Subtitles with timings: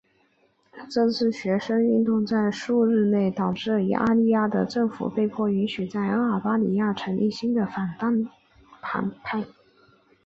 [0.89, 8.27] 这次学生运动在数日内导致阿利雅的政府被迫允许在阿尔巴尼亚成立新的反对
[8.81, 9.45] 党派。